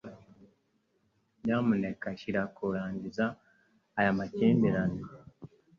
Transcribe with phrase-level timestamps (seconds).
[1.43, 3.25] Nyamuneka shyira kurangiza
[3.99, 5.01] aya makimbirane.